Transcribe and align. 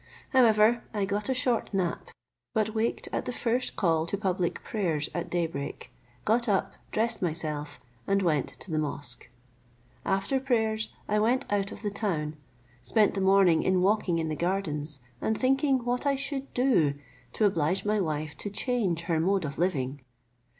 However, 0.29 0.81
I 0.95 1.05
got 1.05 1.29
a 1.29 1.33
short 1.35 1.71
nap; 1.75 2.07
but 2.55 2.73
waked 2.73 3.07
at 3.13 3.25
the 3.25 3.31
first 3.31 3.75
call 3.75 4.07
to 4.07 4.17
public 4.17 4.63
prayers 4.63 5.09
at 5.13 5.29
day 5.29 5.45
break, 5.45 5.91
got 6.25 6.49
up, 6.49 6.73
dressed 6.91 7.21
myself, 7.21 7.79
and 8.07 8.23
went 8.23 8.47
to 8.61 8.71
the 8.71 8.79
mosque. 8.79 9.29
After 10.03 10.39
prayers 10.39 10.89
I 11.07 11.19
went 11.19 11.45
out 11.53 11.71
of 11.71 11.83
the 11.83 11.91
town, 11.91 12.35
spent 12.81 13.13
the 13.13 13.21
morning 13.21 13.61
in 13.61 13.79
walking 13.83 14.17
in 14.17 14.27
the 14.27 14.35
gardens, 14.35 15.01
and 15.21 15.37
thinking 15.37 15.85
what 15.85 16.07
I 16.07 16.15
should 16.15 16.51
do 16.55 16.95
to 17.33 17.45
oblige 17.45 17.85
my 17.85 17.99
wife 18.01 18.35
to 18.39 18.49
change 18.49 19.01
her 19.01 19.19
mode 19.19 19.45
of 19.45 19.59
living. 19.59 20.01